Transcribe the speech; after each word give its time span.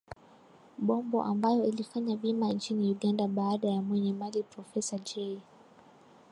Bombo 0.77 1.23
ambayo 1.23 1.65
ilifanya 1.65 2.15
vyema 2.15 2.53
nchini 2.53 2.91
Uganda 2.91 3.27
Baada 3.27 3.67
ya 3.67 3.81
mwenye 3.81 4.13
mali 4.13 4.43
Porofessor 4.43 4.99
Jay 5.03 5.39